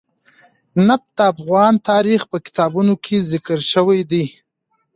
[0.87, 4.25] نفت د افغان تاریخ په کتابونو کې ذکر شوی دي.